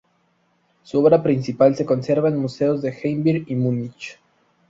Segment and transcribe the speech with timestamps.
[0.81, 4.17] Su obra principal se conserva en museos de Heidelberg y Munich.